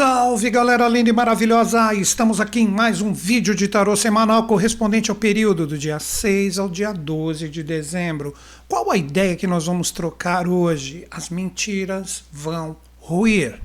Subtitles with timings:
[0.00, 1.92] Salve galera linda e maravilhosa!
[1.92, 6.58] Estamos aqui em mais um vídeo de tarô semanal correspondente ao período do dia 6
[6.58, 8.34] ao dia 12 de dezembro.
[8.66, 11.06] Qual a ideia que nós vamos trocar hoje?
[11.10, 13.60] As mentiras vão ruir.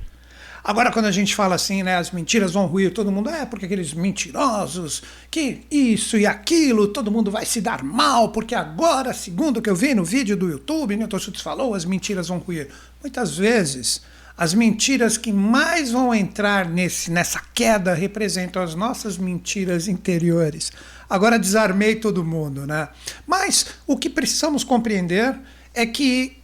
[0.62, 3.64] Agora, quando a gente fala assim, né, as mentiras vão ruir, todo mundo é porque
[3.64, 9.56] aqueles mentirosos, que isso e aquilo, todo mundo vai se dar mal, porque agora, segundo
[9.56, 12.68] o que eu vi no vídeo do YouTube, Newton Schultz falou, as mentiras vão ruir.
[13.00, 14.02] Muitas vezes
[14.36, 20.70] as mentiras que mais vão entrar nesse, nessa queda representam as nossas mentiras interiores.
[21.08, 22.88] Agora desarmei todo mundo, né?
[23.26, 25.38] Mas o que precisamos compreender
[25.72, 26.36] é que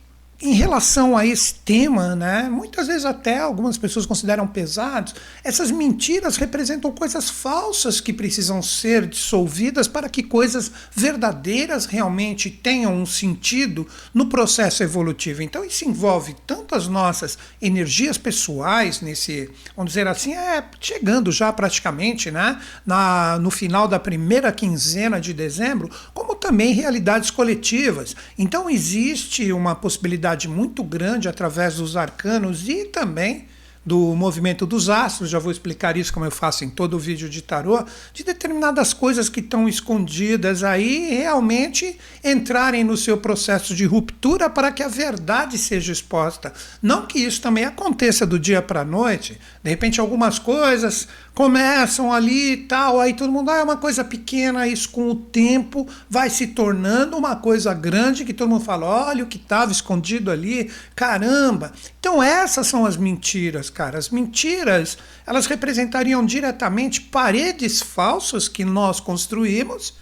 [0.42, 6.36] em relação a esse tema, né, muitas vezes até algumas pessoas consideram pesados, essas mentiras
[6.36, 13.86] representam coisas falsas que precisam ser dissolvidas para que coisas verdadeiras realmente tenham um sentido
[14.12, 15.42] no processo evolutivo.
[15.42, 21.52] Então isso envolve tanto as nossas energias pessoais nesse, vamos dizer assim, é chegando já
[21.52, 28.16] praticamente, né, na, no final da primeira quinzena de dezembro, como também realidades coletivas.
[28.36, 33.46] Então existe uma possibilidade muito grande através dos arcanos e também
[33.84, 37.28] do movimento dos astros, já vou explicar isso como eu faço em todo o vídeo
[37.28, 43.84] de tarô, de determinadas coisas que estão escondidas aí realmente entrarem no seu processo de
[43.84, 46.52] ruptura para que a verdade seja exposta.
[46.80, 52.12] Não que isso também aconteça do dia para a noite, de repente algumas coisas começam
[52.12, 55.86] ali e tal, aí todo mundo, ah, é uma coisa pequena, isso com o tempo
[56.08, 60.30] vai se tornando uma coisa grande que todo mundo fala, olha o que estava escondido
[60.30, 61.72] ali, caramba.
[61.98, 63.98] Então essas são as mentiras, cara.
[63.98, 69.94] As mentiras, elas representariam diretamente paredes falsas que nós construímos,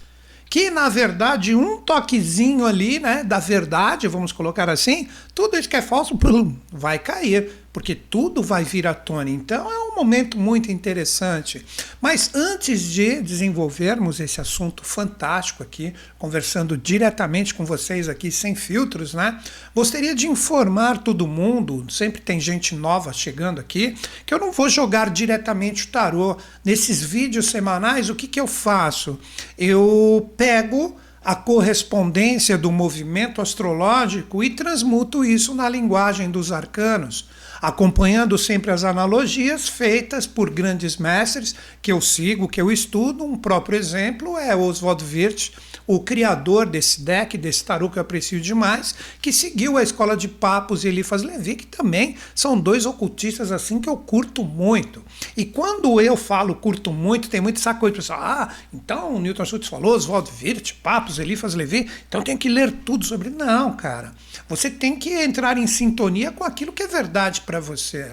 [0.49, 5.75] que na verdade um toquezinho ali, né, da verdade, vamos colocar assim, tudo isso que
[5.75, 9.29] é falso, plum, vai cair porque tudo vai vir à tona.
[9.29, 11.65] Então é um momento muito interessante.
[12.01, 19.13] Mas antes de desenvolvermos esse assunto fantástico aqui, conversando diretamente com vocês aqui sem filtros,
[19.13, 19.39] né?
[19.73, 24.69] Gostaria de informar todo mundo, sempre tem gente nova chegando aqui, que eu não vou
[24.69, 28.09] jogar diretamente o tarô nesses vídeos semanais.
[28.09, 29.17] O que que eu faço?
[29.57, 37.29] Eu pego a correspondência do movimento astrológico e transmuto isso na linguagem dos arcanos
[37.61, 43.23] acompanhando sempre as analogias feitas por grandes mestres que eu sigo, que eu estudo.
[43.23, 45.51] Um próprio exemplo é Oswald Wirth,
[45.95, 50.27] o criador desse deck, desse tarô que eu aprecio demais, que seguiu a escola de
[50.27, 55.03] Papos e Elifas Levi, que também são dois ocultistas assim que eu curto muito.
[55.35, 59.67] E quando eu falo curto muito, tem muito essa coisa, pessoal, ah, então Newton Schultz
[59.67, 63.29] falou, Oswald Wirth, Papos, Elifas Levi, então tem que ler tudo sobre.
[63.29, 64.13] Não, cara.
[64.47, 68.11] Você tem que entrar em sintonia com aquilo que é verdade para você.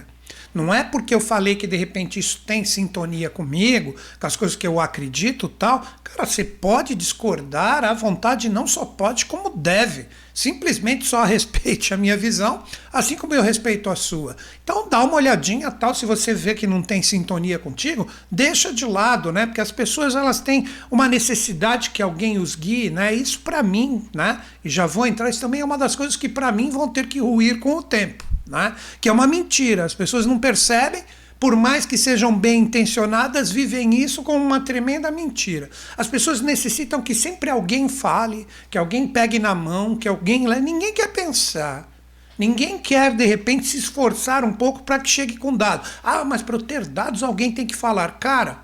[0.54, 4.56] Não é porque eu falei que de repente isso tem sintonia comigo, com as coisas
[4.56, 5.86] que eu acredito tal.
[6.02, 10.06] Cara, você pode discordar à vontade, não só pode, como deve.
[10.32, 14.36] Simplesmente só respeite a minha visão, assim como eu respeito a sua.
[14.64, 18.84] Então dá uma olhadinha tal, se você vê que não tem sintonia contigo, deixa de
[18.84, 19.46] lado, né?
[19.46, 23.12] Porque as pessoas elas têm uma necessidade que alguém os guie, né?
[23.12, 24.40] Isso para mim, né?
[24.64, 27.06] E já vou entrar, isso também é uma das coisas que para mim vão ter
[27.06, 28.74] que ruir com o tempo né?
[29.00, 29.84] que é uma mentira.
[29.84, 31.02] As pessoas não percebem,
[31.38, 35.70] por mais que sejam bem intencionadas, vivem isso como uma tremenda mentira.
[35.96, 40.46] As pessoas necessitam que sempre alguém fale, que alguém pegue na mão, que alguém.
[40.60, 41.88] Ninguém quer pensar.
[42.36, 45.90] Ninguém quer, de repente, se esforçar um pouco para que chegue com dados.
[46.02, 48.18] Ah, mas para eu ter dados alguém tem que falar.
[48.18, 48.58] Cara,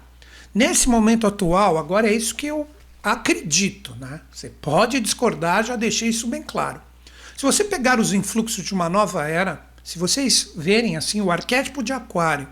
[0.55, 2.69] nesse momento atual, agora é isso que eu
[3.03, 3.95] acredito.
[4.01, 4.21] Né?
[4.33, 6.81] Você pode discordar, já deixei isso bem claro.
[7.37, 11.83] Se você pegar os influxos de uma nova era, se vocês verem assim o arquétipo
[11.83, 12.49] de aquário,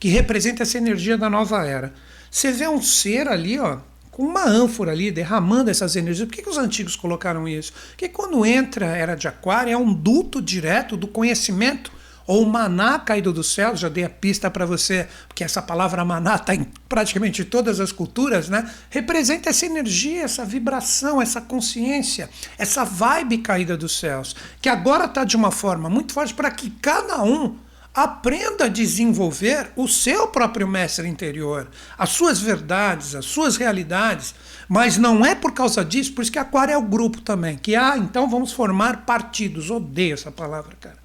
[0.00, 1.94] que representa essa energia da nova era,
[2.28, 3.78] você vê um ser ali, ó,
[4.10, 6.28] com uma ânfora ali, derramando essas energias.
[6.28, 7.72] Por que, que os antigos colocaram isso?
[7.90, 11.92] Porque quando entra a era de aquário, é um duto direto do conhecimento
[12.32, 16.36] ou maná caído do céu, já dei a pista para você, porque essa palavra maná
[16.36, 18.72] está em praticamente todas as culturas, né?
[18.88, 25.24] Representa essa energia, essa vibração, essa consciência, essa vibe caída dos céus, que agora está
[25.24, 27.54] de uma forma muito forte para que cada um
[27.94, 31.68] aprenda a desenvolver o seu próprio mestre interior,
[31.98, 34.34] as suas verdades, as suas realidades,
[34.66, 37.76] mas não é por causa disso, por isso que Aquário é o grupo também, que
[37.76, 41.01] ah, então vamos formar partidos, odeio essa palavra, cara.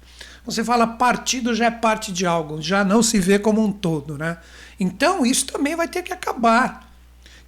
[0.48, 4.16] Você fala partido já é parte de algo, já não se vê como um todo,
[4.16, 4.38] né?
[4.80, 6.90] Então isso também vai ter que acabar.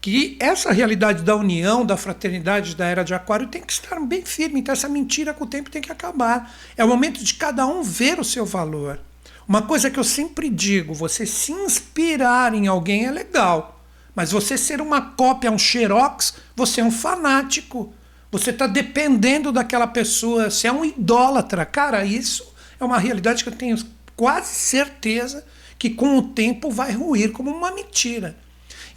[0.02, 4.22] Que essa realidade da união, da fraternidade da era de Aquário tem que estar bem
[4.22, 4.60] firme.
[4.60, 6.54] Então essa mentira com o tempo tem que acabar.
[6.76, 9.00] É o momento de cada um ver o seu valor.
[9.48, 13.80] Uma coisa que eu sempre digo: você se inspirar em alguém é legal,
[14.14, 17.94] mas você ser uma cópia, um xerox, você é um fanático.
[18.30, 21.64] Você está dependendo daquela pessoa, você é um idólatra.
[21.64, 22.49] Cara, isso
[22.80, 23.76] é uma realidade que eu tenho
[24.16, 25.44] quase certeza
[25.78, 28.36] que com o tempo vai ruir como uma mentira.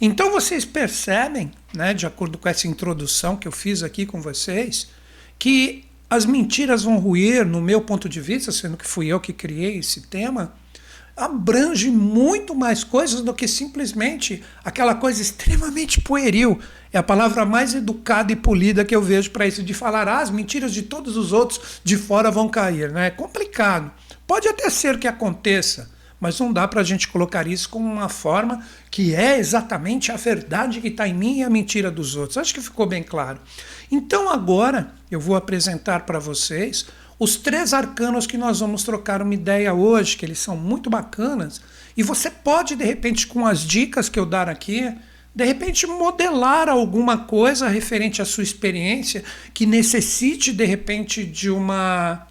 [0.00, 4.88] Então vocês percebem, né, de acordo com essa introdução que eu fiz aqui com vocês,
[5.38, 9.32] que as mentiras vão ruir, no meu ponto de vista, sendo que fui eu que
[9.32, 10.54] criei esse tema,
[11.16, 16.58] abrange muito mais coisas do que simplesmente aquela coisa extremamente pueril.
[16.92, 20.20] É a palavra mais educada e polida que eu vejo para isso, de falar, ah,
[20.20, 22.90] as mentiras de todos os outros de fora vão cair.
[22.90, 23.08] Né?
[23.08, 23.92] É complicado.
[24.26, 28.08] Pode até ser que aconteça, mas não dá para a gente colocar isso como uma
[28.08, 32.38] forma que é exatamente a verdade que está em mim e a mentira dos outros.
[32.38, 33.38] Acho que ficou bem claro.
[33.90, 36.86] Então agora eu vou apresentar para vocês
[37.24, 41.60] os três arcanos que nós vamos trocar uma ideia hoje, que eles são muito bacanas,
[41.96, 44.94] e você pode, de repente, com as dicas que eu dar aqui,
[45.34, 49.24] de repente modelar alguma coisa referente à sua experiência
[49.54, 52.26] que necessite, de repente, de uma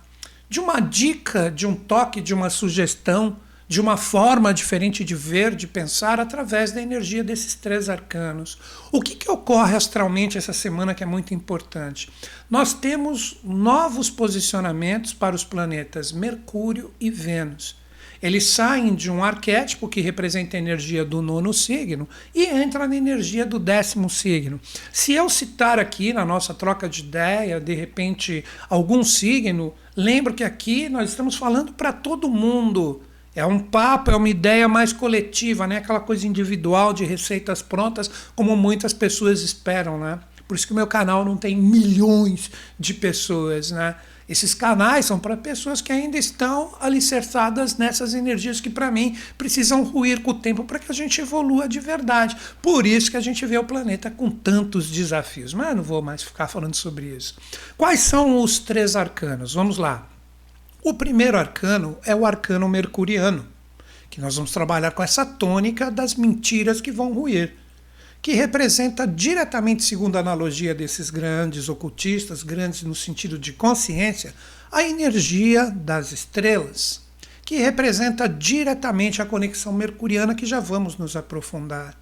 [0.48, 3.38] de uma dica, de um toque, de uma sugestão
[3.68, 8.58] de uma forma diferente de ver, de pensar, através da energia desses três arcanos.
[8.92, 12.10] O que, que ocorre astralmente essa semana que é muito importante?
[12.50, 17.82] Nós temos novos posicionamentos para os planetas Mercúrio e Vênus.
[18.24, 22.96] Eles saem de um arquétipo que representa a energia do nono signo e entra na
[22.96, 24.62] energia do décimo signo.
[24.94, 30.46] Se eu citar aqui na nossa troca de ideia, de repente, algum signo, lembro que
[30.46, 33.02] aqui nós estamos falando para todo mundo
[33.36, 35.78] é um papo, é uma ideia mais coletiva, né?
[35.78, 40.00] aquela coisa individual de receitas prontas, como muitas pessoas esperam.
[40.00, 40.20] Né?
[40.48, 43.72] Por isso que o meu canal não tem milhões de pessoas.
[43.72, 43.96] Né?
[44.30, 49.84] Esses canais são para pessoas que ainda estão alicerçadas nessas energias que, para mim, precisam
[49.84, 52.38] ruir com o tempo para que a gente evolua de verdade.
[52.62, 55.56] Por isso que a gente vê o planeta com tantos desafios.
[55.56, 57.36] Mas eu não vou mais ficar falando sobre isso.
[57.76, 59.56] Quais são os três arcanos?
[59.56, 60.13] Vamos lá.
[60.86, 63.48] O primeiro arcano é o arcano mercuriano,
[64.10, 67.56] que nós vamos trabalhar com essa tônica das mentiras que vão ruir,
[68.22, 74.34] que representa diretamente, segundo a analogia desses grandes ocultistas, grandes no sentido de consciência,
[74.70, 77.00] a energia das estrelas,
[77.46, 81.98] que representa diretamente a conexão mercuriana que já vamos nos aprofundar.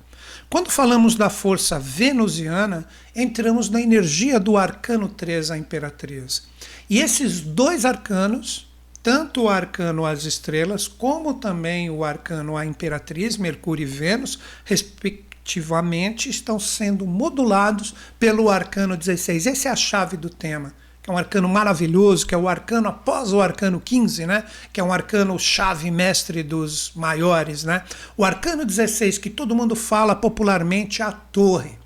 [0.50, 6.48] Quando falamos da força venusiana, entramos na energia do arcano 3, a imperatriz.
[6.90, 8.71] E esses dois arcanos,
[9.04, 16.30] tanto o arcano às estrelas, como também o arcano à imperatriz, Mercúrio e Vênus, respectivamente,
[16.30, 19.48] estão sendo modulados pelo arcano 16.
[19.48, 22.90] Essa é a chave do tema, que é um arcano maravilhoso, que é o arcano
[22.90, 24.44] após o arcano 15, né?
[24.72, 27.64] que é um arcano chave mestre dos maiores.
[27.64, 27.84] Né?
[28.16, 31.81] O arcano 16, que todo mundo fala popularmente, é a torre.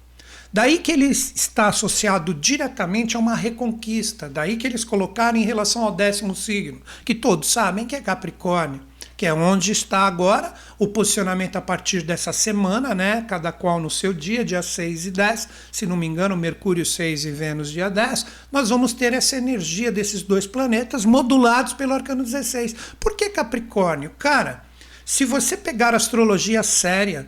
[0.55, 5.83] Daí que ele está associado diretamente a uma reconquista, daí que eles colocaram em relação
[5.83, 8.79] ao décimo signo, que todos sabem que é Capricórnio,
[9.17, 13.25] que é onde está agora o posicionamento a partir dessa semana, né?
[13.27, 17.25] Cada qual no seu dia, dia 6 e 10, se não me engano, Mercúrio 6
[17.25, 22.23] e Vênus dia 10, nós vamos ter essa energia desses dois planetas modulados pelo arcano
[22.23, 22.73] 16.
[22.97, 24.11] Por que Capricórnio?
[24.17, 24.63] Cara,
[25.03, 27.27] se você pegar astrologia séria,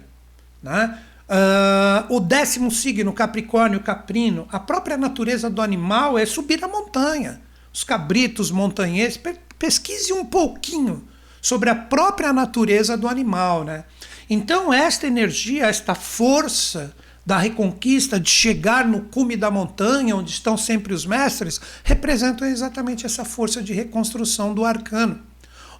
[0.63, 0.98] né?
[1.29, 7.41] Uh, o décimo signo, Capricórnio, Caprino, a própria natureza do animal é subir a montanha.
[7.74, 9.19] Os cabritos montanheses,
[9.60, 11.05] pesquise um pouquinho
[11.41, 13.65] sobre a própria natureza do animal.
[13.65, 13.84] Né?
[14.29, 20.55] Então, esta energia, esta força da reconquista, de chegar no cume da montanha, onde estão
[20.55, 25.19] sempre os mestres, representam exatamente essa força de reconstrução do arcano,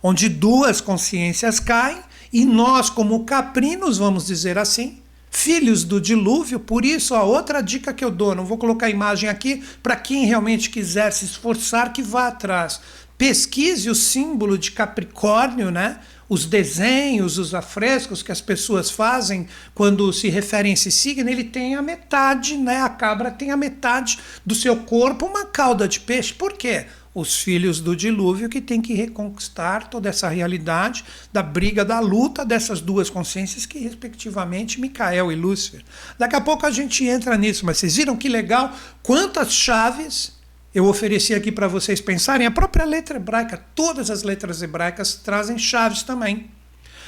[0.04, 2.00] onde duas consciências caem
[2.34, 6.60] e nós, como caprinos, vamos dizer assim, filhos do dilúvio.
[6.60, 9.96] Por isso, a outra dica que eu dou, não vou colocar a imagem aqui, para
[9.96, 12.80] quem realmente quiser se esforçar, que vá atrás.
[13.18, 16.00] Pesquise o símbolo de Capricórnio, né?
[16.30, 21.46] Os desenhos, os afrescos que as pessoas fazem quando se referem a esse signo, ele
[21.46, 22.82] tem a metade, né?
[22.82, 26.34] A cabra tem a metade do seu corpo uma cauda de peixe.
[26.34, 26.86] Por quê?
[27.20, 32.46] Os filhos do dilúvio que têm que reconquistar toda essa realidade da briga, da luta
[32.46, 35.84] dessas duas consciências que, respectivamente, Micael e Lúcifer.
[36.20, 38.72] Daqui a pouco a gente entra nisso, mas vocês viram que legal
[39.02, 40.38] quantas chaves
[40.76, 42.46] eu ofereci aqui para vocês pensarem.
[42.46, 46.52] A própria letra hebraica, todas as letras hebraicas trazem chaves também.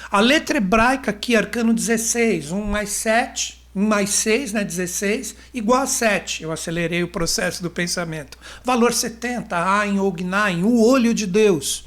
[0.10, 5.84] A letra hebraica aqui, arcano 16, 1 mais 7, 1 mais 6, né, 16, igual
[5.84, 6.44] a 7.
[6.44, 8.38] Eu acelerei o processo do pensamento.
[8.64, 11.86] Valor 70, A em Ognain, o olho de Deus,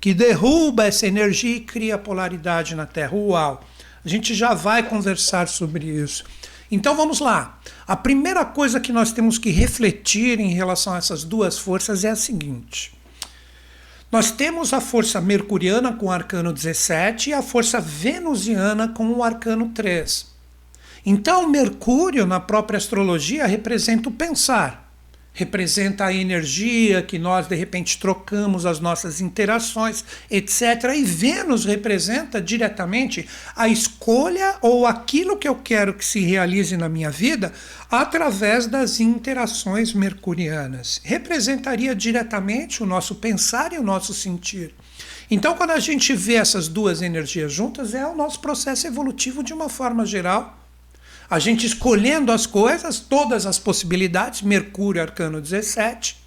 [0.00, 3.14] que derruba essa energia e cria polaridade na Terra.
[3.14, 3.64] Uau!
[4.04, 6.24] A gente já vai conversar sobre isso.
[6.70, 7.60] Então vamos lá.
[7.86, 12.10] A primeira coisa que nós temos que refletir em relação a essas duas forças é
[12.10, 12.92] a seguinte.
[14.10, 19.22] Nós temos a força mercuriana com o arcano 17 e a força venusiana com o
[19.22, 20.31] arcano 3.
[21.04, 24.82] Então, Mercúrio, na própria astrologia, representa o pensar
[25.32, 30.94] representa a energia que nós de repente trocamos as nossas interações, etc.
[30.94, 36.88] E Vênus representa diretamente a escolha ou aquilo que eu quero que se realize na
[36.88, 37.52] minha vida
[37.90, 41.00] através das interações mercurianas.
[41.02, 44.74] Representaria diretamente o nosso pensar e o nosso sentir.
[45.30, 49.54] Então, quando a gente vê essas duas energias juntas, é o nosso processo evolutivo de
[49.54, 50.61] uma forma geral
[51.28, 56.22] a gente escolhendo as coisas, todas as possibilidades, Mercúrio, arcano 17.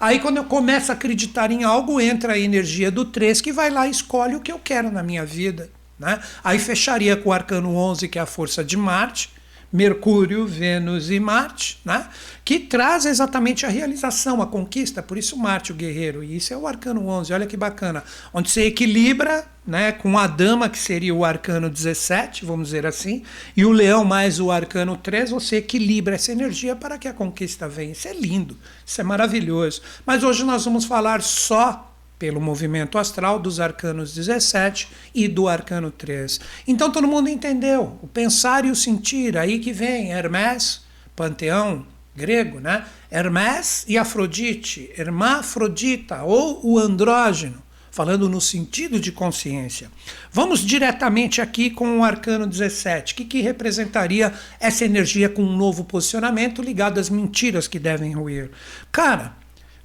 [0.00, 3.68] Aí, quando eu começo a acreditar em algo, entra a energia do 3 que vai
[3.68, 5.70] lá e escolhe o que eu quero na minha vida.
[5.98, 6.20] Né?
[6.44, 9.30] Aí fecharia com o arcano 11, que é a força de Marte.
[9.72, 12.08] Mercúrio, Vênus e Marte, né?
[12.44, 16.56] que traz exatamente a realização, a conquista, por isso Marte, o guerreiro, e isso é
[16.56, 21.14] o arcano 11, olha que bacana, onde você equilibra né, com a dama, que seria
[21.14, 23.22] o arcano 17, vamos dizer assim,
[23.54, 27.68] e o leão mais o arcano 3, você equilibra essa energia para que a conquista
[27.68, 27.92] venha.
[27.92, 28.56] Isso é lindo,
[28.86, 29.82] isso é maravilhoso.
[30.06, 31.87] Mas hoje nós vamos falar só
[32.18, 36.40] pelo movimento astral dos arcanos 17 e do arcano 3.
[36.66, 40.82] Então todo mundo entendeu o pensar e o sentir, aí que vem Hermes,
[41.14, 41.86] panteão
[42.18, 42.84] grego, né?
[43.10, 49.88] Hermes e Afrodite, hermafrodita ou o andrógeno, falando no sentido de consciência.
[50.30, 55.84] Vamos diretamente aqui com o arcano 17, que, que representaria essa energia com um novo
[55.84, 58.50] posicionamento ligado às mentiras que devem ruir.
[58.90, 59.37] Cara,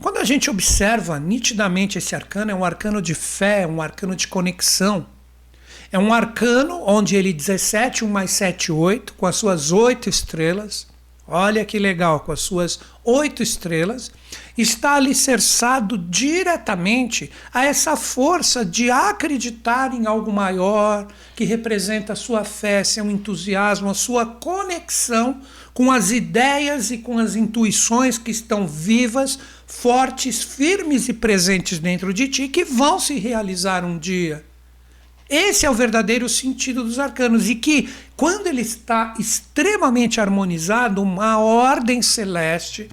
[0.04, 4.14] quando a gente observa nitidamente esse arcano, é um arcano de fé, é um arcano
[4.18, 5.06] de conexão.
[5.94, 10.88] É um arcano onde ele 17, 1 mais 7, 8, com as suas oito estrelas.
[11.26, 14.12] Olha que legal, com as suas oito estrelas,
[14.58, 22.44] está alicerçado diretamente a essa força de acreditar em algo maior, que representa a sua
[22.44, 25.40] fé, seu entusiasmo, a sua conexão
[25.74, 29.40] com as ideias e com as intuições que estão vivas,
[29.80, 34.46] fortes, firmes e presentes dentro de ti, que vão se realizar um dia.
[35.30, 41.38] Esse é o verdadeiro sentido dos arcanos, e que, quando ele está extremamente harmonizado, uma
[41.40, 42.88] ordem celeste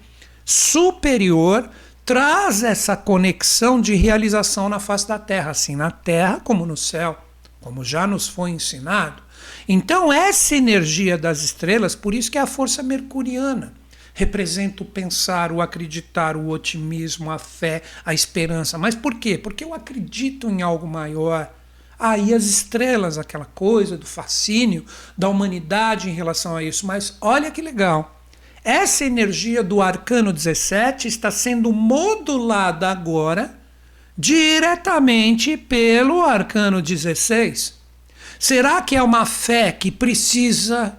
[0.44, 1.68] superior
[2.04, 7.22] traz essa conexão de realização na face da Terra, assim na Terra como no céu,
[7.60, 9.22] como já nos foi ensinado.
[9.68, 13.79] Então, essa energia das estrelas, por isso que é a força mercuriana,
[14.14, 18.78] representa o pensar, o acreditar, o otimismo, a fé, a esperança.
[18.78, 19.38] Mas por quê?
[19.38, 21.52] Porque eu acredito em algo maior.
[21.98, 24.84] Aí as estrelas, aquela coisa do fascínio
[25.16, 26.86] da humanidade em relação a isso.
[26.86, 28.20] Mas olha que legal.
[28.64, 33.58] Essa energia do arcano 17 está sendo modulada agora
[34.16, 37.80] diretamente pelo arcano 16.
[38.38, 40.98] Será que é uma fé que precisa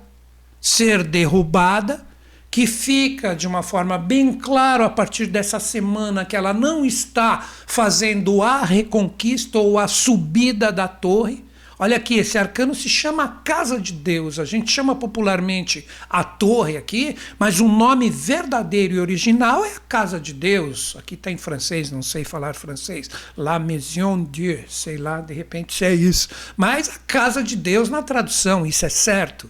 [0.59, 2.05] ser derrubada?
[2.51, 7.47] Que fica de uma forma bem clara a partir dessa semana que ela não está
[7.65, 11.45] fazendo a reconquista ou a subida da torre?
[11.79, 14.37] Olha aqui, esse arcano se chama Casa de Deus.
[14.37, 19.79] A gente chama popularmente a torre aqui, mas o nome verdadeiro e original é a
[19.79, 20.95] Casa de Deus.
[20.99, 23.09] Aqui está em francês, não sei falar francês.
[23.35, 26.29] La Maison Dieu, sei lá, de repente é isso.
[26.55, 29.49] Mas a Casa de Deus na tradução, isso é certo.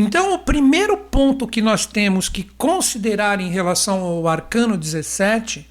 [0.00, 5.68] Então, o primeiro ponto que nós temos que considerar em relação ao arcano 17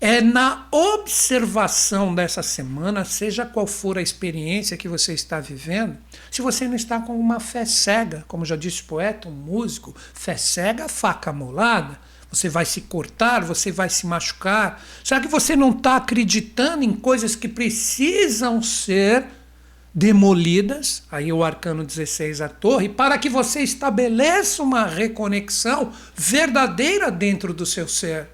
[0.00, 5.96] é na observação dessa semana, seja qual for a experiência que você está vivendo,
[6.30, 9.96] se você não está com uma fé cega, como já disse o poeta, um músico,
[10.14, 11.98] fé cega, faca molada,
[12.30, 14.80] você vai se cortar, você vai se machucar.
[15.02, 19.26] Será que você não está acreditando em coisas que precisam ser
[19.94, 21.04] demolidas?
[21.10, 27.64] Aí o arcano 16, a torre, para que você estabeleça uma reconexão verdadeira dentro do
[27.64, 28.28] seu ser.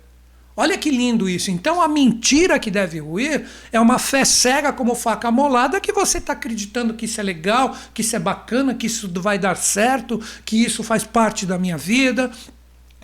[0.57, 1.51] Olha que lindo isso.
[1.51, 6.19] Então a mentira que deve ruir é uma fé cega como faca molada que você
[6.19, 10.21] está acreditando que isso é legal, que isso é bacana, que isso vai dar certo,
[10.45, 12.31] que isso faz parte da minha vida,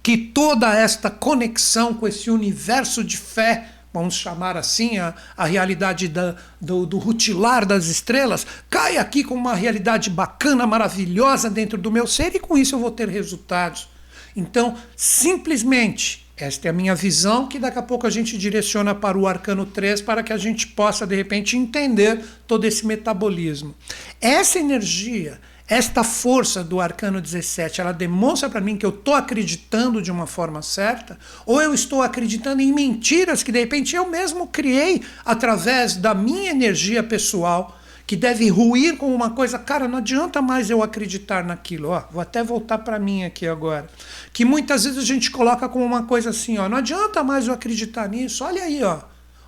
[0.03, 6.09] que toda esta conexão com esse universo de fé vamos chamar assim, a, a realidade
[6.09, 11.91] da, do, do rutilar das estrelas, cai aqui com uma realidade bacana, maravilhosa dentro do
[11.91, 13.89] meu ser e com isso eu vou ter resultados.
[14.35, 19.17] Então, simplesmente Esta é a minha visão, que daqui a pouco a gente direciona para
[19.17, 23.75] o arcano 3 para que a gente possa, de repente, entender todo esse metabolismo.
[24.21, 30.01] Essa energia, esta força do arcano 17, ela demonstra para mim que eu estou acreditando
[30.01, 34.47] de uma forma certa, ou eu estou acreditando em mentiras que, de repente, eu mesmo
[34.47, 40.41] criei através da minha energia pessoal que deve ruir como uma coisa, cara, não adianta
[40.41, 41.89] mais eu acreditar naquilo.
[41.89, 43.89] Ó, vou até voltar para mim aqui agora.
[44.33, 47.53] Que muitas vezes a gente coloca como uma coisa assim, ó, não adianta mais eu
[47.53, 48.45] acreditar nisso.
[48.45, 49.01] Olha aí, ó.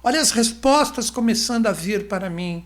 [0.03, 2.65] Olha as respostas começando a vir para mim.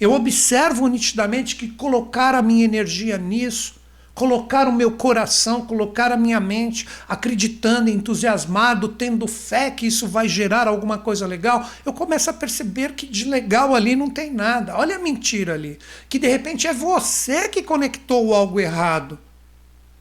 [0.00, 3.80] Eu observo nitidamente que colocar a minha energia nisso
[4.20, 10.28] colocar o meu coração, colocar a minha mente, acreditando, entusiasmado, tendo fé que isso vai
[10.28, 14.76] gerar alguma coisa legal, eu começo a perceber que de legal ali não tem nada.
[14.76, 15.78] Olha a mentira ali.
[16.08, 19.18] Que de repente é você que conectou algo errado.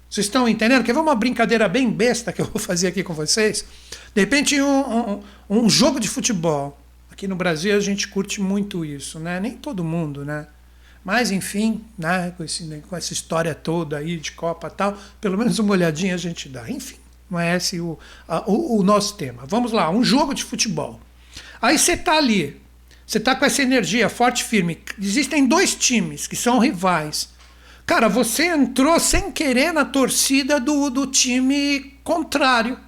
[0.10, 0.84] Vocês estão entendendo?
[0.84, 3.64] Quer ver uma brincadeira bem besta que eu vou fazer aqui com vocês?
[4.14, 6.79] De repente, um, um, um jogo de futebol.
[7.20, 9.42] Aqui no Brasil a gente curte muito isso, né?
[9.42, 10.48] Nem todo mundo, né?
[11.04, 15.38] Mas, enfim, né, com, esse, com essa história toda aí de Copa e tal, pelo
[15.38, 16.72] menos uma olhadinha a gente dá.
[16.72, 16.96] Enfim,
[17.30, 19.44] não é esse o, a, o, o nosso tema.
[19.46, 20.98] Vamos lá, um jogo de futebol.
[21.62, 22.56] Aí você está ali,
[23.06, 24.82] você está com essa energia forte firme.
[24.98, 27.32] Existem dois times que são rivais.
[27.86, 32.80] Cara, você entrou sem querer na torcida do, do time contrário.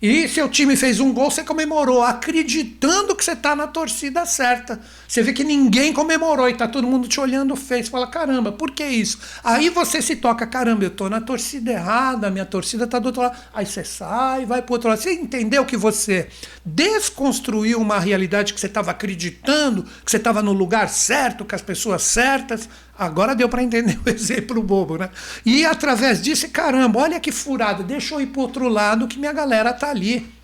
[0.00, 4.80] E seu time fez um gol, você comemorou, acreditando que você está na torcida certa.
[5.06, 7.84] Você vê que ninguém comemorou e está todo mundo te olhando feio.
[7.84, 9.18] Fala, caramba, por que isso?
[9.44, 13.22] Aí você se toca, caramba, eu estou na torcida errada, minha torcida está do outro
[13.22, 13.36] lado.
[13.52, 15.00] Aí você sai, vai para o outro lado.
[15.00, 16.28] Você entendeu que você
[16.64, 21.62] desconstruiu uma realidade que você estava acreditando, que você estava no lugar certo, com as
[21.62, 22.68] pessoas certas.
[22.96, 25.10] Agora deu para entender o exemplo bobo, né?
[25.44, 29.32] E através disso, caramba, olha que furada, deixa eu ir para outro lado que minha
[29.32, 30.37] galera tá ali.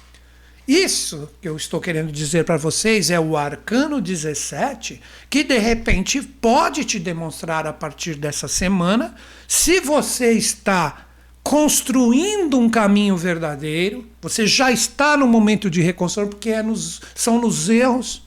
[0.67, 6.23] Isso que eu estou querendo dizer para vocês é o arcano 17, que de repente
[6.23, 9.15] pode te demonstrar a partir dessa semana
[9.47, 11.07] se você está
[11.43, 17.39] construindo um caminho verdadeiro, você já está no momento de reconstrução, porque é nos, são
[17.39, 18.25] nos erros,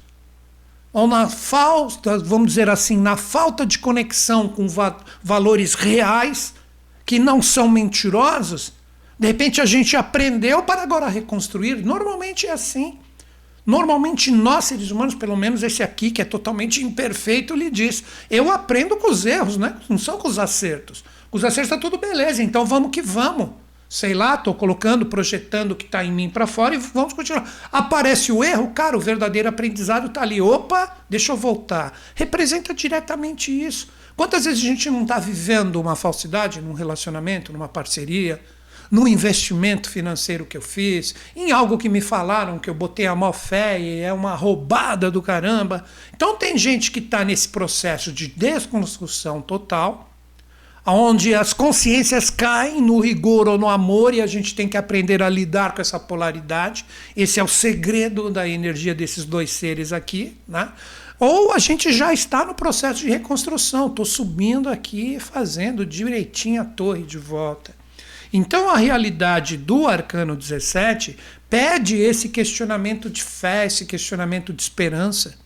[0.93, 6.54] ou na falta, vamos dizer assim, na falta de conexão com va valores reais,
[7.04, 8.73] que não são mentirosos,
[9.19, 11.84] de repente a gente aprendeu para agora reconstruir.
[11.84, 12.99] Normalmente é assim.
[13.65, 18.51] Normalmente nós, seres humanos, pelo menos esse aqui, que é totalmente imperfeito, lhe diz: eu
[18.51, 19.75] aprendo com os erros, né?
[19.89, 21.03] não são com os acertos.
[21.30, 23.49] Com os acertos está tudo beleza, então vamos que vamos.
[23.89, 27.49] Sei lá, estou colocando, projetando o que está em mim para fora e vamos continuar.
[27.71, 30.41] Aparece o erro, cara, o verdadeiro aprendizado está ali.
[30.41, 31.97] Opa, deixa eu voltar.
[32.13, 33.89] Representa diretamente isso.
[34.15, 38.41] Quantas vezes a gente não está vivendo uma falsidade num relacionamento, numa parceria?
[38.89, 43.15] No investimento financeiro que eu fiz, em algo que me falaram que eu botei a
[43.15, 45.86] mó fé e é uma roubada do caramba.
[46.15, 50.10] Então tem gente que está nesse processo de desconstrução total,
[50.86, 55.21] onde as consciências caem no rigor ou no amor e a gente tem que aprender
[55.21, 56.86] a lidar com essa polaridade.
[57.15, 60.71] Esse é o segredo da energia desses dois seres aqui, né?
[61.19, 63.88] Ou a gente já está no processo de reconstrução.
[63.88, 67.76] Estou subindo aqui, fazendo direitinho a torre de volta.
[68.38, 71.17] Então a realidade do arcano 17
[71.50, 75.39] pede esse questionamento de fé, esse questionamento de esperança.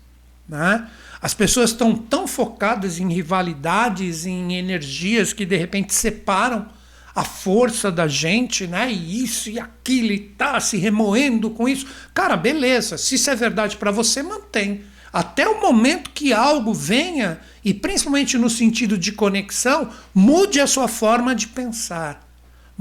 [0.46, 0.90] Né?
[1.22, 6.68] As pessoas estão tão focadas em rivalidades, em energias que de repente separam
[7.16, 8.92] a força da gente, né?
[8.92, 11.88] E isso e aquilo e tá se remoendo com isso.
[12.14, 12.98] Cara, beleza.
[12.98, 14.82] Se isso é verdade para você, mantém.
[15.14, 20.90] Até o momento que algo venha, e principalmente no sentido de conexão, mude a sua
[20.90, 22.31] forma de pensar.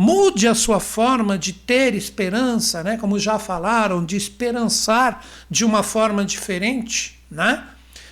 [0.03, 2.97] Mude a sua forma de ter esperança, né?
[2.97, 7.63] como já falaram, de esperançar de uma forma diferente, né?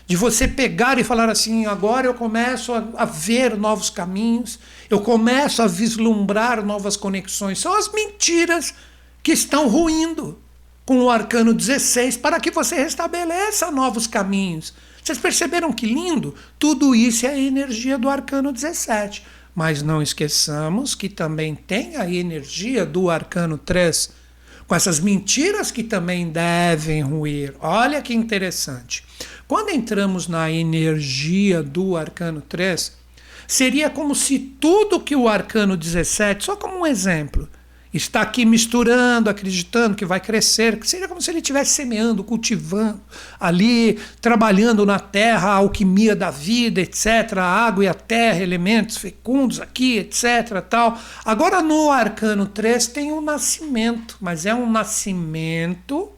[0.07, 4.59] de você pegar e falar assim: agora eu começo a, a, ver novos caminhos,
[4.90, 7.59] eu começo a vislumbrar novas conexões.
[7.59, 8.74] São as mentiras
[9.22, 10.38] que estão ruindo
[10.85, 14.74] com o arcano 16 para que você restabeleça novos caminhos.
[15.03, 16.35] Vocês perceberam que lindo?
[16.59, 19.24] Tudo isso é a energia do arcano 17.
[19.59, 24.12] Mas não esqueçamos que também tem a energia do arcano 3,
[24.68, 27.53] com essas mentiras que também devem ruir.
[27.59, 29.03] Olha que interessante.
[29.49, 32.92] Quando entramos na energia do arcano 3,
[33.49, 37.49] seria como se tudo que o arcano 17, só como um exemplo,
[37.99, 43.01] está aqui misturando, acreditando que vai crescer, seria como se ele estivesse semeando, cultivando
[43.39, 48.97] ali, trabalhando na terra a alquimia da vida, etc, a água e a terra, elementos
[48.97, 50.99] fecundos aqui, etc, tal.
[51.25, 56.11] Agora no arcano 3 tem o um nascimento, mas é um nascimento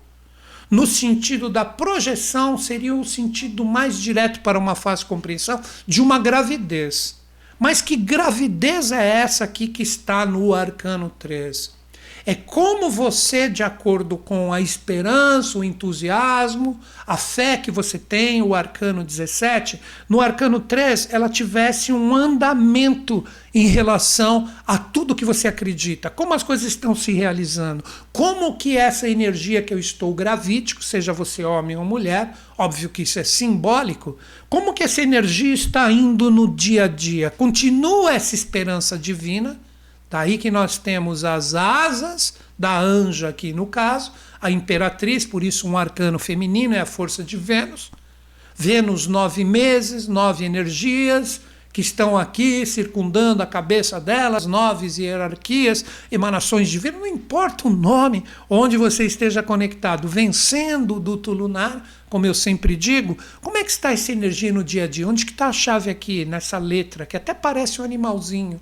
[0.70, 6.18] no sentido da projeção, seria o sentido mais direto para uma fácil compreensão de uma
[6.18, 7.19] gravidez.
[7.60, 11.79] Mas que gravidez é essa aqui que está no arcano 3?
[12.26, 18.42] É como você, de acordo com a esperança, o entusiasmo, a fé que você tem,
[18.42, 25.24] o arcano 17, no arcano 3, ela tivesse um andamento em relação a tudo que
[25.24, 30.14] você acredita, como as coisas estão se realizando, como que essa energia que eu estou
[30.14, 34.16] gravítico, seja você homem ou mulher, óbvio que isso é simbólico,
[34.48, 37.30] como que essa energia está indo no dia a dia?
[37.30, 39.58] Continua essa esperança divina?
[40.10, 45.68] Daí que nós temos as asas da anja aqui no caso, a imperatriz, por isso
[45.68, 47.92] um arcano feminino é a força de Vênus.
[48.56, 51.40] Vênus, nove meses, nove energias
[51.72, 58.24] que estão aqui circundando a cabeça delas, nove hierarquias, emanações divinas, não importa o nome,
[58.48, 63.70] onde você esteja conectado, vencendo o duto lunar, como eu sempre digo, como é que
[63.70, 65.06] está essa energia no dia a dia?
[65.06, 68.60] Onde que está a chave aqui, nessa letra, que até parece um animalzinho?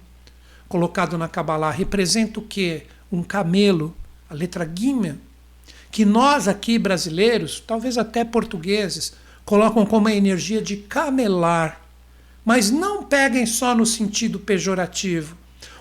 [0.69, 2.85] Colocado na Kabbalah representa o quê?
[3.11, 3.97] Um camelo,
[4.29, 5.17] a letra Gimel,
[5.91, 11.81] que nós aqui brasileiros, talvez até portugueses, colocam como a energia de camelar.
[12.45, 15.37] Mas não peguem só no sentido pejorativo.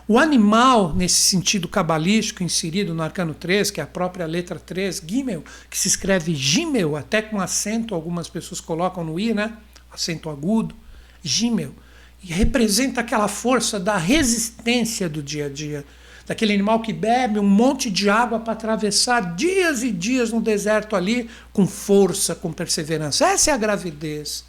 [0.07, 5.03] O animal, nesse sentido cabalístico inserido no arcano 3, que é a própria letra 3,
[5.05, 9.57] Gimel, que se escreve Gimel, até com acento, algumas pessoas colocam no I, né?
[9.91, 10.73] Acento agudo,
[11.21, 11.73] Gimel
[12.23, 15.85] e representa aquela força da resistência do dia a dia,
[16.25, 20.95] daquele animal que bebe um monte de água para atravessar dias e dias no deserto
[20.95, 23.25] ali com força, com perseverança.
[23.25, 24.43] Essa é a gravidez.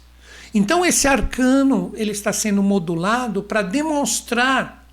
[0.53, 4.87] Então esse arcano ele está sendo modulado para demonstrar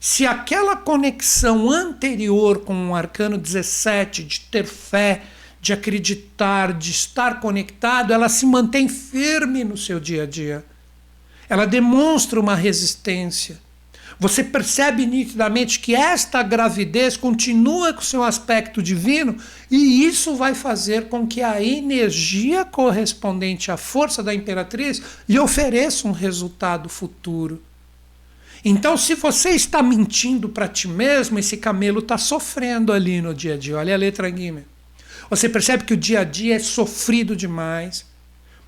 [0.00, 5.22] se aquela conexão anterior com o arcano 17 de ter fé,
[5.60, 10.64] de acreditar, de estar conectado, ela se mantém firme no seu dia a dia
[11.48, 13.58] ela demonstra uma resistência.
[14.20, 19.36] Você percebe nitidamente que esta gravidez continua com seu aspecto divino
[19.70, 26.08] e isso vai fazer com que a energia correspondente à força da imperatriz lhe ofereça
[26.08, 27.62] um resultado futuro.
[28.64, 33.54] Então, se você está mentindo para ti mesmo, esse camelo está sofrendo ali no dia
[33.54, 33.76] a dia.
[33.76, 34.64] Olha a letra Guime.
[35.30, 38.04] Você percebe que o dia a dia é sofrido demais.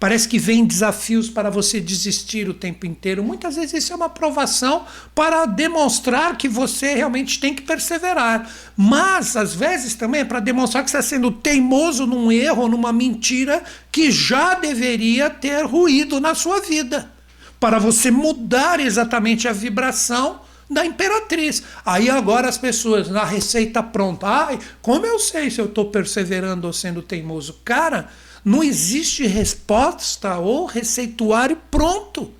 [0.00, 3.22] Parece que vem desafios para você desistir o tempo inteiro.
[3.22, 8.50] Muitas vezes isso é uma provação para demonstrar que você realmente tem que perseverar.
[8.74, 12.94] Mas, às vezes, também é para demonstrar que você está sendo teimoso num erro, numa
[12.94, 17.12] mentira que já deveria ter ruído na sua vida.
[17.60, 21.62] Para você mudar exatamente a vibração da imperatriz.
[21.84, 26.66] Aí agora as pessoas, na receita pronta, ai, como eu sei se eu estou perseverando
[26.66, 27.60] ou sendo teimoso?
[27.62, 28.08] Cara
[28.44, 32.32] não existe resposta ou receituário pronto.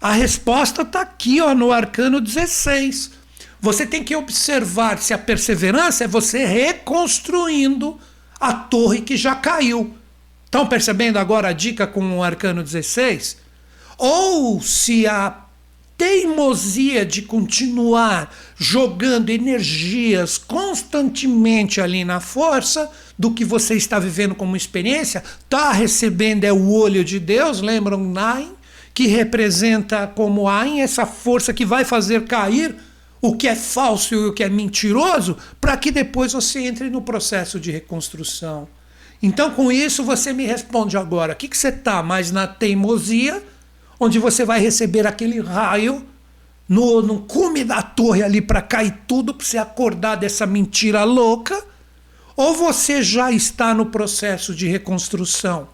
[0.00, 3.12] A resposta está aqui ó, no arcano 16.
[3.60, 7.98] Você tem que observar se a perseverança é você reconstruindo
[8.40, 9.94] a torre que já caiu.
[10.44, 13.36] Estão percebendo agora a dica com o arcano 16?
[13.96, 15.41] Ou se a
[16.02, 24.56] teimosia de continuar jogando energias constantemente ali na força do que você está vivendo como
[24.56, 28.50] experiência, está recebendo é o olho de Deus, lembram Nain,
[28.92, 32.74] que representa como Ain essa força que vai fazer cair
[33.20, 37.02] o que é falso e o que é mentiroso, para que depois você entre no
[37.02, 38.66] processo de reconstrução.
[39.22, 43.40] Então, com isso, você me responde agora: o que, que você está mais na teimosia
[44.02, 46.04] onde você vai receber aquele raio
[46.68, 51.62] no, no cume da torre ali para cair tudo, para você acordar dessa mentira louca,
[52.36, 55.68] ou você já está no processo de reconstrução.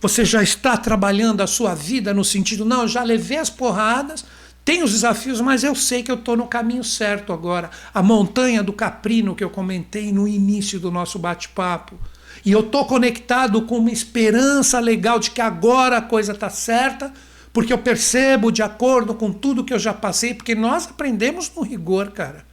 [0.00, 4.24] Você já está trabalhando a sua vida no sentido, não, eu já levei as porradas,
[4.64, 7.70] tem os desafios, mas eu sei que eu estou no caminho certo agora.
[7.92, 11.98] A montanha do Caprino que eu comentei no início do nosso bate-papo.
[12.44, 17.12] E eu estou conectado com uma esperança legal de que agora a coisa está certa,
[17.58, 21.62] porque eu percebo de acordo com tudo que eu já passei, porque nós aprendemos no
[21.62, 22.46] rigor, cara.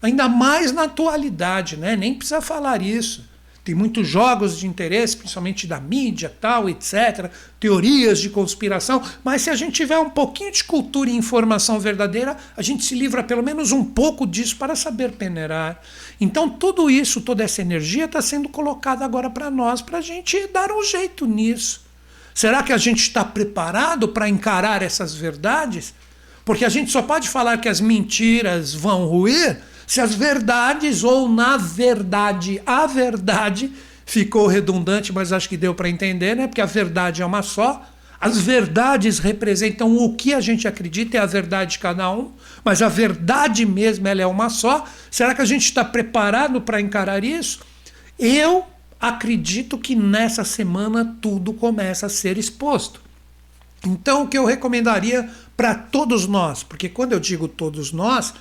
[0.00, 1.94] Ainda mais na atualidade, né?
[1.94, 3.28] Nem precisa falar isso.
[3.62, 9.50] tem muitos jogos de interesse, principalmente da mídia, tal, etc., teorias de conspiração, mas se
[9.50, 13.42] a gente tiver um pouquinho de cultura e informação verdadeira, a gente se livra pelo
[13.42, 15.82] menos um pouco disso para saber peneirar.
[16.18, 20.46] Então, tudo isso, toda essa energia está sendo colocada agora para nós, para a gente
[20.46, 21.89] dar um jeito nisso.
[22.40, 25.92] Será que a gente está preparado para encarar essas verdades?
[26.42, 31.28] Porque a gente só pode falar que as mentiras vão ruir se as verdades, ou
[31.28, 33.70] na verdade, a verdade,
[34.06, 36.46] ficou redundante, mas acho que deu para entender, né?
[36.46, 37.86] Porque a verdade é uma só.
[38.18, 42.32] As verdades representam o que a gente acredita, é a verdade de cada um,
[42.64, 44.86] mas a verdade mesmo ela é uma só.
[45.10, 47.60] Será que a gente está preparado para encarar isso?
[48.18, 48.64] Eu
[49.00, 53.00] acredito que nessa semana tudo começa a ser exposto.
[53.84, 58.34] Então, o que eu recomendaria para todos nós, porque quando eu digo todos nós,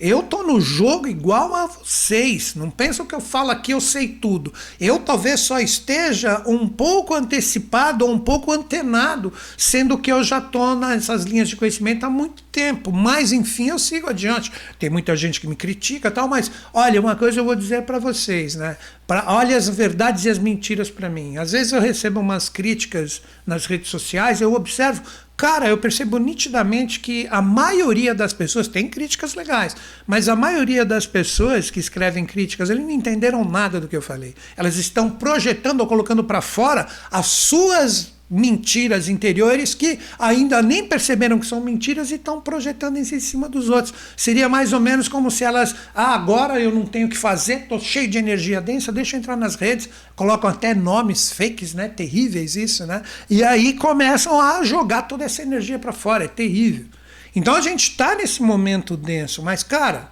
[0.00, 2.54] eu tô no jogo igual a vocês.
[2.54, 4.50] Não pensam que eu falo aqui, eu sei tudo.
[4.80, 10.40] Eu talvez só esteja um pouco antecipado ou um pouco antenado, sendo que eu já
[10.40, 12.90] tô nessas linhas de conhecimento há muito tempo.
[12.90, 14.50] Mas enfim, eu sigo adiante.
[14.78, 17.98] Tem muita gente que me critica, tal, mas olha, uma coisa eu vou dizer para
[17.98, 18.78] vocês, né?
[19.06, 21.36] Pra, olha as verdades e as mentiras para mim.
[21.36, 25.02] Às vezes eu recebo umas críticas nas redes sociais, eu observo
[25.40, 29.74] Cara, eu percebo nitidamente que a maioria das pessoas tem críticas legais,
[30.06, 34.02] mas a maioria das pessoas que escrevem críticas, eles não entenderam nada do que eu
[34.02, 34.34] falei.
[34.54, 41.38] Elas estão projetando ou colocando para fora as suas mentiras interiores que ainda nem perceberam
[41.38, 43.92] que são mentiras e estão projetando em cima dos outros.
[44.16, 47.62] Seria mais ou menos como se elas, ah, agora eu não tenho o que fazer,
[47.62, 51.88] estou cheio de energia densa, deixa eu entrar nas redes, colocam até nomes fakes, né,
[51.88, 53.02] terríveis isso, né?
[53.28, 56.86] E aí começam a jogar toda essa energia para fora, é terrível.
[57.34, 60.10] Então a gente está nesse momento denso, mas cara,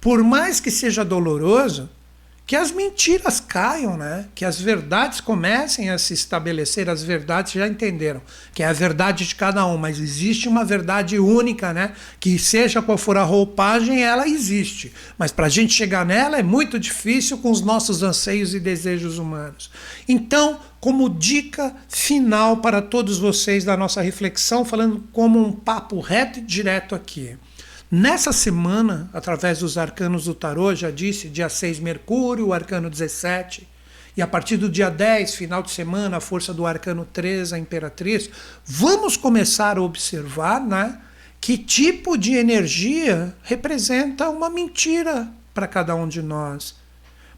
[0.00, 1.88] por mais que seja doloroso,
[2.46, 4.26] que as mentiras caiam, né?
[4.34, 8.20] que as verdades comecem a se estabelecer, as verdades já entenderam,
[8.52, 11.94] que é a verdade de cada um, mas existe uma verdade única, né?
[12.20, 14.92] que seja qual for a roupagem, ela existe.
[15.16, 19.18] Mas para a gente chegar nela é muito difícil com os nossos anseios e desejos
[19.18, 19.70] humanos.
[20.06, 26.40] Então, como dica final para todos vocês da nossa reflexão, falando como um papo reto
[26.40, 27.38] e direto aqui.
[27.90, 33.68] Nessa semana, através dos arcanos do tarô, já disse, dia 6 Mercúrio, o arcano 17,
[34.16, 37.58] e a partir do dia 10, final de semana, a força do arcano 3, a
[37.58, 38.30] imperatriz,
[38.64, 41.00] vamos começar a observar né,
[41.40, 46.76] que tipo de energia representa uma mentira para cada um de nós.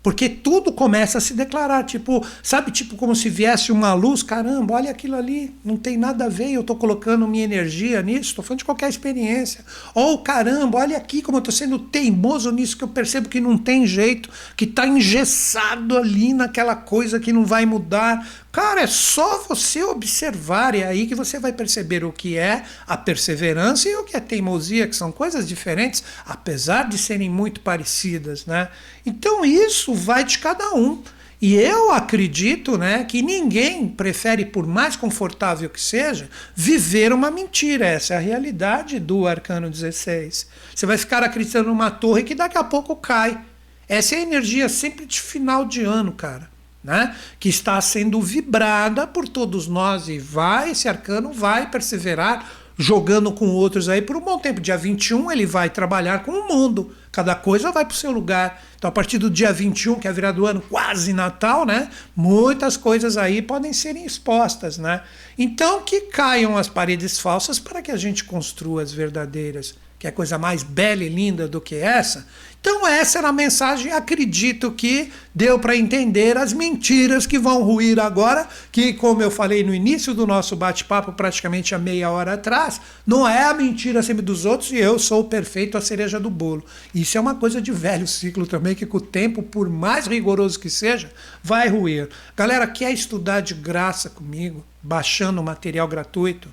[0.06, 4.74] Porque tudo começa a se declarar, tipo, sabe, tipo como se viesse uma luz, caramba,
[4.74, 8.44] olha aquilo ali, não tem nada a ver, eu estou colocando minha energia nisso, estou
[8.44, 9.64] falando de qualquer experiência.
[9.96, 13.58] Ou caramba, olha aqui como eu estou sendo teimoso nisso, que eu percebo que não
[13.58, 18.24] tem jeito, que está engessado ali naquela coisa que não vai mudar.
[18.56, 22.64] Cara, é só você observar e é aí que você vai perceber o que é
[22.86, 27.60] a perseverança e o que é teimosia, que são coisas diferentes, apesar de serem muito
[27.60, 28.70] parecidas, né?
[29.04, 31.02] Então isso vai de cada um.
[31.38, 37.84] E eu acredito né, que ninguém prefere, por mais confortável que seja, viver uma mentira.
[37.84, 40.46] Essa é a realidade do Arcano 16.
[40.74, 43.38] Você vai ficar acreditando numa torre que daqui a pouco cai.
[43.86, 46.55] Essa é a energia sempre de final de ano, cara
[46.86, 47.16] né?
[47.40, 53.48] que está sendo vibrada por todos nós e vai, esse arcano vai perseverar jogando com
[53.48, 54.60] outros aí por um bom tempo.
[54.60, 58.62] Dia 21 ele vai trabalhar com o mundo, cada coisa vai para o seu lugar.
[58.76, 61.88] Então, a partir do dia 21, que é a virada do ano, quase Natal, né?
[62.14, 65.02] Muitas coisas aí podem serem expostas, né?
[65.36, 70.10] Então, que caiam as paredes falsas para que a gente construa as verdadeiras que é
[70.10, 72.26] coisa mais bela e linda do que essa.
[72.60, 73.92] Então, essa era a mensagem.
[73.92, 79.62] Acredito que deu para entender as mentiras que vão ruir agora, que, como eu falei
[79.62, 84.20] no início do nosso bate-papo, praticamente há meia hora atrás, não é a mentira sempre
[84.20, 86.64] dos outros e eu sou o perfeito, a cereja do bolo.
[86.92, 90.58] Isso é uma coisa de velho ciclo também, que com o tempo, por mais rigoroso
[90.58, 91.08] que seja,
[91.44, 92.08] vai ruir.
[92.36, 96.48] Galera, quer estudar de graça comigo, baixando material gratuito?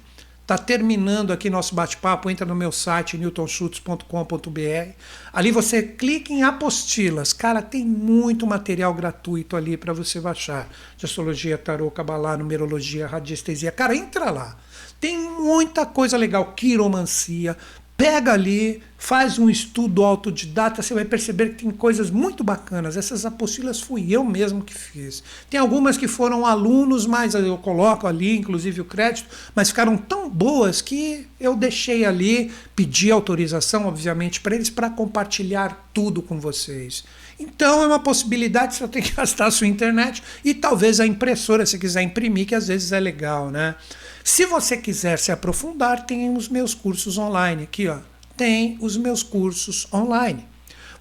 [0.53, 2.29] Está terminando aqui nosso bate-papo.
[2.29, 4.91] Entra no meu site newtonschutz.com.br.
[5.33, 7.33] Ali você clica em apostilas.
[7.33, 10.69] Cara, tem muito material gratuito ali para você baixar.
[10.95, 13.71] De astrologia, tarô, cabalá, numerologia, radiestesia.
[13.71, 14.55] Cara, entra lá.
[14.99, 16.53] Tem muita coisa legal.
[16.53, 17.57] Quiromancia,
[18.03, 22.97] pega ali, faz um estudo autodidata, você vai perceber que tem coisas muito bacanas.
[22.97, 25.23] Essas apostilas fui eu mesmo que fiz.
[25.49, 30.29] Tem algumas que foram alunos, mas eu coloco ali, inclusive o crédito, mas ficaram tão
[30.29, 37.05] boas que eu deixei ali, pedi autorização, obviamente, para eles para compartilhar tudo com vocês.
[37.39, 41.65] Então é uma possibilidade, só tem que gastar a sua internet e talvez a impressora,
[41.65, 43.75] se quiser imprimir, que às vezes é legal, né?
[44.23, 47.97] Se você quiser se aprofundar, tem os meus cursos online aqui, ó.
[48.37, 50.45] Tem os meus cursos online.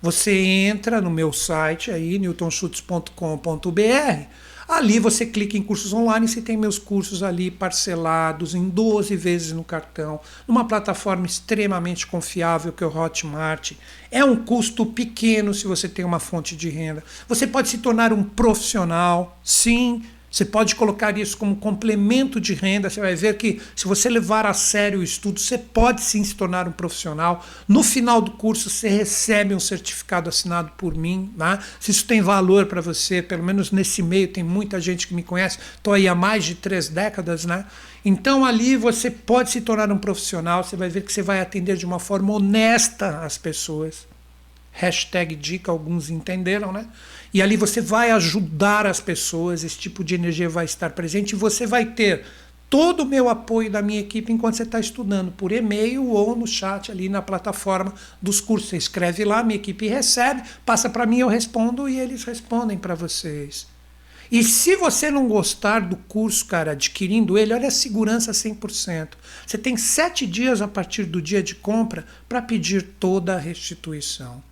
[0.03, 4.27] Você entra no meu site aí, newtonschutz.com.br
[4.73, 9.53] Ali você clica em cursos online e tem meus cursos ali parcelados em 12 vezes
[9.53, 13.73] no cartão, numa plataforma extremamente confiável que é o Hotmart.
[14.11, 17.05] É um custo pequeno se você tem uma fonte de renda.
[17.29, 20.03] Você pode se tornar um profissional, sim,
[20.33, 22.89] você pode colocar isso como complemento de renda.
[22.89, 26.35] Você vai ver que, se você levar a sério o estudo, você pode sim se
[26.35, 27.45] tornar um profissional.
[27.69, 31.31] No final do curso, você recebe um certificado assinado por mim.
[31.37, 31.59] Né?
[31.79, 35.23] Se isso tem valor para você, pelo menos nesse meio, tem muita gente que me
[35.23, 35.59] conhece.
[35.77, 37.45] Estou aí há mais de três décadas.
[37.45, 37.67] Né?
[38.03, 40.65] Então, ali você pode se tornar um profissional.
[40.65, 44.11] Você vai ver que você vai atender de uma forma honesta as pessoas.
[44.73, 46.87] Hashtag dica, alguns entenderam, né?
[47.33, 51.37] E ali você vai ajudar as pessoas, esse tipo de energia vai estar presente e
[51.37, 52.25] você vai ter
[52.73, 56.47] todo o meu apoio da minha equipe enquanto você está estudando, por e-mail ou no
[56.47, 58.71] chat ali na plataforma dos cursos.
[58.71, 62.95] Você escreve lá, minha equipe recebe, passa para mim, eu respondo e eles respondem para
[62.95, 63.67] vocês.
[64.31, 69.09] E se você não gostar do curso, cara, adquirindo ele, olha a segurança 100%.
[69.47, 74.43] Você tem sete dias a partir do dia de compra para pedir toda a restituição.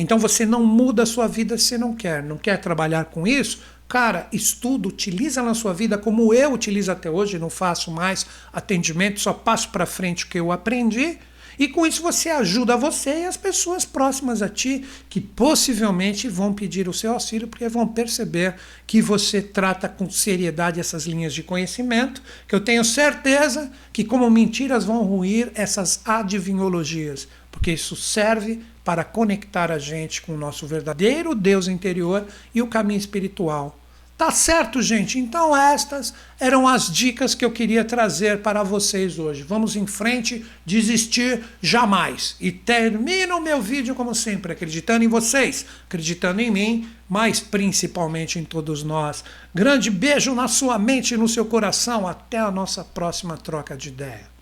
[0.00, 2.22] Então você não muda a sua vida se não quer.
[2.22, 3.60] Não quer trabalhar com isso?
[3.86, 9.20] Cara, estuda, utiliza na sua vida como eu utilizo até hoje, não faço mais atendimento,
[9.20, 11.18] só passo para frente o que eu aprendi.
[11.58, 16.54] E com isso você ajuda você e as pessoas próximas a ti, que possivelmente vão
[16.54, 18.54] pedir o seu auxílio, porque vão perceber
[18.86, 24.30] que você trata com seriedade essas linhas de conhecimento, que eu tenho certeza que, como
[24.30, 30.66] mentiras, vão ruir essas adivinhologias, porque isso serve para conectar a gente com o nosso
[30.66, 33.78] verdadeiro Deus interior e o caminho espiritual.
[34.18, 35.16] Tá certo, gente?
[35.16, 39.44] Então, estas eram as dicas que eu queria trazer para vocês hoje.
[39.44, 42.34] Vamos em frente, desistir jamais.
[42.40, 48.40] E termino o meu vídeo, como sempre, acreditando em vocês, acreditando em mim, mas principalmente
[48.40, 49.22] em todos nós.
[49.54, 52.08] Grande beijo na sua mente e no seu coração.
[52.08, 54.39] Até a nossa próxima troca de ideia.